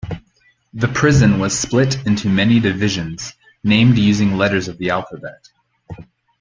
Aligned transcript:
The 0.73 0.87
prison 0.87 1.37
was 1.37 1.55
split 1.55 2.07
into 2.07 2.27
many 2.27 2.59
divisions, 2.59 3.35
named 3.63 3.99
using 3.99 4.35
letters 4.35 4.67
of 4.67 4.79
the 4.79 4.89
alphabet. 4.89 5.49